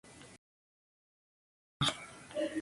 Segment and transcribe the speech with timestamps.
[0.03, 1.95] Ácidos
[2.31, 2.57] grasos